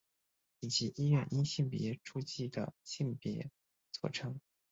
[0.61, 3.51] 以及医院因性别注记的性别
[3.91, 4.41] 错称。